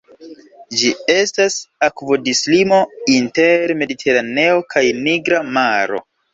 Ĝi 0.79 0.87
estas 1.15 1.57
akvodislimo 1.89 2.81
inter 3.19 3.77
Mediteraneo 3.85 4.67
kaj 4.75 4.87
Nigra 5.07 5.47
Maro. 5.55 6.05